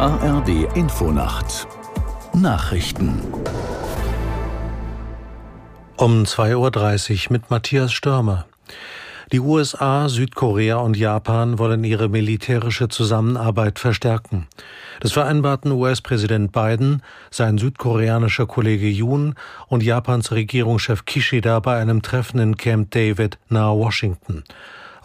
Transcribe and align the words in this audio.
ARD 0.00 0.76
Infonacht 0.76 1.66
Nachrichten 2.32 3.20
um 5.96 6.22
2.30 6.22 7.26
Uhr 7.26 7.32
mit 7.32 7.50
Matthias 7.50 7.92
Störmer. 7.92 8.46
Die 9.32 9.40
USA, 9.40 10.08
Südkorea 10.08 10.76
und 10.76 10.96
Japan 10.96 11.58
wollen 11.58 11.82
ihre 11.82 12.08
militärische 12.08 12.88
Zusammenarbeit 12.88 13.80
verstärken. 13.80 14.46
Das 15.00 15.10
vereinbarten 15.10 15.72
US-Präsident 15.72 16.52
Biden, 16.52 17.02
sein 17.32 17.58
südkoreanischer 17.58 18.46
Kollege 18.46 18.88
Yoon 18.88 19.34
und 19.66 19.82
Japans 19.82 20.30
Regierungschef 20.30 21.06
Kishida 21.06 21.58
bei 21.58 21.76
einem 21.76 22.02
Treffen 22.02 22.38
in 22.38 22.56
Camp 22.56 22.92
David 22.92 23.38
nahe 23.48 23.76
Washington. 23.76 24.44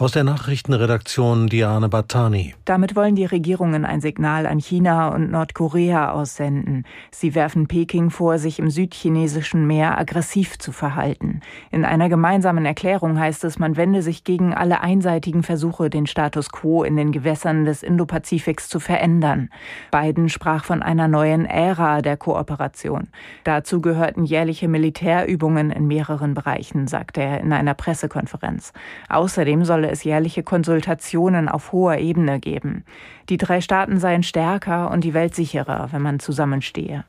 Aus 0.03 0.11
der 0.11 0.25
Nachrichtenredaktion 0.25 1.47
Diane 1.47 1.87
Battani. 1.87 2.55
Damit 2.65 2.97
wollen 2.97 3.15
die 3.15 3.23
Regierungen 3.23 3.85
ein 3.85 4.01
Signal 4.01 4.45
an 4.47 4.59
China 4.59 5.07
und 5.07 5.31
Nordkorea 5.31 6.11
aussenden. 6.11 6.85
Sie 7.09 7.35
werfen 7.35 7.67
Peking 7.67 8.09
vor, 8.09 8.37
sich 8.37 8.59
im 8.59 8.69
südchinesischen 8.69 9.65
Meer 9.65 9.97
aggressiv 9.97 10.59
zu 10.59 10.73
verhalten. 10.73 11.39
In 11.71 11.85
einer 11.85 12.09
gemeinsamen 12.09 12.65
Erklärung 12.65 13.17
heißt 13.17 13.45
es, 13.45 13.59
man 13.59 13.77
wende 13.77 14.01
sich 14.01 14.25
gegen 14.25 14.53
alle 14.53 14.81
einseitigen 14.81 15.41
Versuche, 15.41 15.89
den 15.89 16.05
Status 16.05 16.49
quo 16.49 16.83
in 16.83 16.97
den 16.97 17.13
Gewässern 17.13 17.63
des 17.63 17.81
Indopazifiks 17.81 18.67
zu 18.67 18.81
verändern. 18.81 19.51
Biden 19.89 20.27
sprach 20.27 20.65
von 20.65 20.83
einer 20.83 21.07
neuen 21.07 21.45
Ära 21.45 22.01
der 22.01 22.17
Kooperation. 22.17 23.07
Dazu 23.45 23.79
gehörten 23.79 24.25
jährliche 24.25 24.67
Militärübungen 24.67 25.71
in 25.71 25.87
mehreren 25.87 26.33
Bereichen, 26.33 26.87
sagte 26.87 27.21
er 27.21 27.39
in 27.39 27.53
einer 27.53 27.73
Pressekonferenz. 27.73 28.73
Außerdem 29.07 29.63
soll 29.63 29.83
solle 29.83 29.92
es 29.93 30.03
jährliche 30.03 30.43
Konsultationen 30.43 31.47
auf 31.47 31.71
hoher 31.71 31.99
Ebene 31.99 32.41
geben. 32.41 32.83
Die 33.29 33.37
drei 33.37 33.61
Staaten 33.61 33.99
seien 33.99 34.23
stärker 34.23 34.91
und 34.91 35.05
die 35.05 35.13
Welt 35.13 35.33
sicherer, 35.33 35.87
wenn 35.91 36.01
man 36.01 36.19
zusammenstehe. 36.19 37.05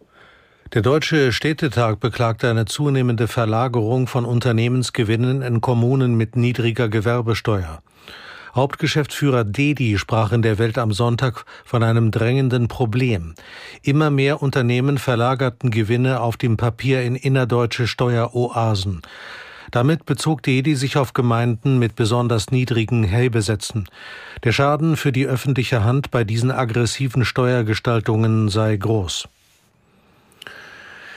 Der 0.73 0.83
Deutsche 0.83 1.33
Städtetag 1.33 2.01
beklagte 2.01 2.51
eine 2.51 2.65
zunehmende 2.65 3.29
Verlagerung 3.29 4.07
von 4.07 4.25
Unternehmensgewinnen 4.25 5.43
in 5.43 5.61
Kommunen 5.61 6.17
mit 6.17 6.37
niedriger 6.37 6.89
Gewerbesteuer. 6.89 7.81
Hauptgeschäftsführer 8.55 9.45
Dedi 9.45 9.99
sprach 9.99 10.31
in 10.31 10.43
der 10.43 10.59
Welt 10.59 10.79
am 10.79 10.93
Sonntag 10.93 11.45
von 11.65 11.83
einem 11.83 12.13
drängenden 12.13 12.69
Problem. 12.69 13.35
Immer 13.83 14.11
mehr 14.11 14.43
Unternehmen 14.43 14.99
verlagerten 14.99 15.71
Gewinne 15.71 16.21
auf 16.21 16.37
dem 16.37 16.57
Papier 16.57 17.03
in 17.03 17.17
innerdeutsche 17.17 17.89
Steueroasen. 17.89 19.03
Damit 19.75 20.07
bezog 20.07 20.45
die 20.45 20.59
EDI 20.59 20.77
sich 20.77 20.97
auf 20.97 21.15
Gemeinden 21.15 21.81
mit 21.81 21.97
besonders 21.97 22.53
niedrigen 22.53 23.03
Hellbesätzen. 23.03 23.89
Der 24.45 24.53
Schaden 24.53 24.97
für 24.97 25.11
die 25.11 25.27
öffentliche 25.27 25.83
Hand 25.83 26.13
bei 26.13 26.23
diesen 26.23 26.53
aggressiven 26.53 27.25
Steuergestaltungen 27.25 28.51
sei 28.51 28.77
groß. 28.77 29.27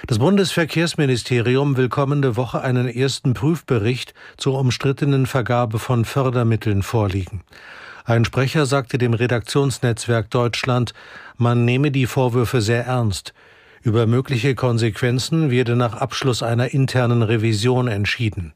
Das 0.08 0.18
Bundesverkehrsministerium 0.18 1.78
will 1.78 1.88
kommende 1.88 2.36
Woche 2.36 2.62
einen 2.62 2.88
ersten 2.88 3.36
Prüfbericht 3.36 4.16
zur 4.38 4.58
umstrittenen 4.60 5.28
Vergabe 5.28 5.78
von 5.78 6.04
Fördermitteln 6.04 6.82
vorlegen. 6.82 7.44
Ein 8.06 8.26
Sprecher 8.26 8.66
sagte 8.66 8.98
dem 8.98 9.14
Redaktionsnetzwerk 9.14 10.32
Deutschland, 10.32 10.96
man 11.38 11.64
nehme 11.64 11.92
die 11.92 12.08
Vorwürfe 12.08 12.62
sehr 12.62 12.88
ernst. 12.88 13.36
Über 13.82 14.08
mögliche 14.08 14.56
Konsequenzen 14.56 15.52
werde 15.52 15.76
nach 15.76 15.94
Abschluss 15.94 16.44
einer 16.44 16.74
internen 16.74 17.22
Revision 17.22 17.88
entschieden. 17.88 18.54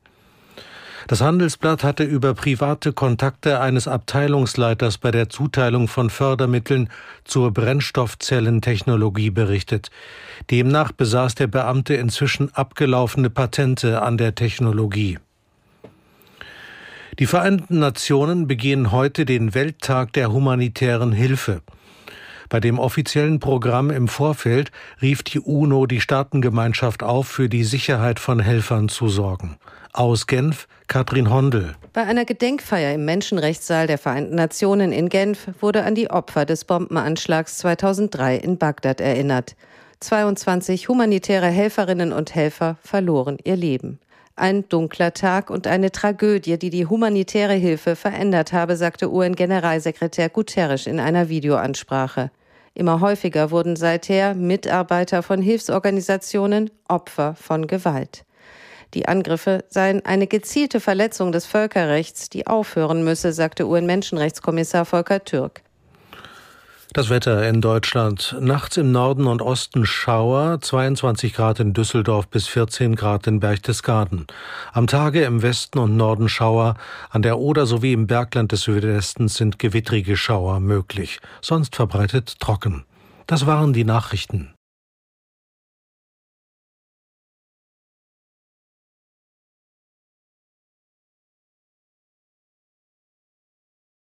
Das 1.07 1.21
Handelsblatt 1.21 1.83
hatte 1.83 2.03
über 2.03 2.33
private 2.33 2.93
Kontakte 2.93 3.59
eines 3.59 3.87
Abteilungsleiters 3.87 4.97
bei 4.97 5.11
der 5.11 5.29
Zuteilung 5.29 5.87
von 5.87 6.09
Fördermitteln 6.09 6.89
zur 7.25 7.51
Brennstoffzellentechnologie 7.51 9.29
berichtet. 9.29 9.89
Demnach 10.51 10.91
besaß 10.91 11.35
der 11.35 11.47
Beamte 11.47 11.95
inzwischen 11.95 12.53
abgelaufene 12.53 13.29
Patente 13.29 14.01
an 14.01 14.17
der 14.17 14.35
Technologie. 14.35 15.17
Die 17.19 17.25
Vereinten 17.25 17.79
Nationen 17.79 18.47
begehen 18.47 18.91
heute 18.91 19.25
den 19.25 19.53
Welttag 19.53 20.13
der 20.13 20.31
humanitären 20.31 21.11
Hilfe. 21.11 21.61
Bei 22.51 22.59
dem 22.59 22.79
offiziellen 22.79 23.39
Programm 23.39 23.91
im 23.91 24.09
Vorfeld 24.09 24.73
rief 25.01 25.23
die 25.23 25.39
UNO 25.39 25.85
die 25.85 26.01
Staatengemeinschaft 26.01 27.01
auf, 27.01 27.29
für 27.29 27.47
die 27.47 27.63
Sicherheit 27.63 28.19
von 28.19 28.41
Helfern 28.41 28.89
zu 28.89 29.07
sorgen. 29.07 29.55
Aus 29.93 30.27
Genf, 30.27 30.67
Katrin 30.87 31.29
Hondel. 31.29 31.75
Bei 31.93 32.03
einer 32.03 32.25
Gedenkfeier 32.25 32.93
im 32.93 33.05
Menschenrechtssaal 33.05 33.87
der 33.87 33.97
Vereinten 33.97 34.35
Nationen 34.35 34.91
in 34.91 35.07
Genf 35.07 35.47
wurde 35.61 35.85
an 35.85 35.95
die 35.95 36.09
Opfer 36.09 36.45
des 36.45 36.65
Bombenanschlags 36.65 37.57
2003 37.59 38.35
in 38.35 38.57
Bagdad 38.57 38.99
erinnert. 38.99 39.55
22 40.01 40.89
humanitäre 40.89 41.47
Helferinnen 41.47 42.11
und 42.11 42.35
Helfer 42.35 42.75
verloren 42.83 43.37
ihr 43.45 43.55
Leben. 43.55 44.01
Ein 44.35 44.67
dunkler 44.67 45.13
Tag 45.13 45.51
und 45.51 45.67
eine 45.67 45.93
Tragödie, 45.93 46.59
die 46.59 46.69
die 46.69 46.85
humanitäre 46.85 47.53
Hilfe 47.53 47.95
verändert 47.95 48.51
habe, 48.51 48.75
sagte 48.75 49.09
UN-Generalsekretär 49.09 50.27
Guterres 50.27 50.85
in 50.85 50.99
einer 50.99 51.29
Videoansprache. 51.29 52.29
Immer 52.73 53.01
häufiger 53.01 53.51
wurden 53.51 53.75
seither 53.75 54.33
Mitarbeiter 54.33 55.23
von 55.23 55.41
Hilfsorganisationen 55.41 56.71
Opfer 56.87 57.35
von 57.35 57.67
Gewalt. 57.67 58.25
Die 58.93 59.07
Angriffe 59.07 59.63
seien 59.69 60.05
eine 60.05 60.27
gezielte 60.27 60.79
Verletzung 60.79 61.31
des 61.31 61.45
Völkerrechts, 61.45 62.29
die 62.29 62.47
aufhören 62.47 63.03
müsse, 63.03 63.33
sagte 63.33 63.67
UN-Menschenrechtskommissar 63.67 64.85
Volker 64.85 65.23
Türk. 65.23 65.63
Das 66.93 67.09
Wetter 67.09 67.47
in 67.47 67.61
Deutschland. 67.61 68.35
Nachts 68.41 68.75
im 68.75 68.91
Norden 68.91 69.25
und 69.25 69.41
Osten 69.41 69.85
Schauer, 69.85 70.59
22 70.59 71.33
Grad 71.33 71.61
in 71.61 71.71
Düsseldorf 71.71 72.27
bis 72.27 72.47
14 72.47 72.97
Grad 72.97 73.27
in 73.27 73.39
Berchtesgaden. 73.39 74.27
Am 74.73 74.87
Tage 74.87 75.23
im 75.23 75.41
Westen 75.41 75.79
und 75.79 75.95
Norden 75.95 76.27
Schauer, 76.27 76.75
an 77.09 77.21
der 77.21 77.39
Oder 77.39 77.65
sowie 77.65 77.93
im 77.93 78.07
Bergland 78.07 78.51
des 78.51 78.63
Südwestens 78.63 79.35
sind 79.35 79.57
gewittrige 79.57 80.17
Schauer 80.17 80.59
möglich. 80.59 81.21
Sonst 81.39 81.77
verbreitet 81.77 82.41
trocken. 82.41 82.83
Das 83.25 83.45
waren 83.45 83.71
die 83.71 83.85
Nachrichten. 83.85 84.53